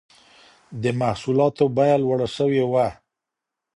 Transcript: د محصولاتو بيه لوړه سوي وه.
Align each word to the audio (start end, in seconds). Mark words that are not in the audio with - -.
د 0.81 0.83
محصولاتو 1.01 1.65
بيه 1.75 1.95
لوړه 2.03 2.27
سوي 2.37 2.63
وه. 2.71 2.87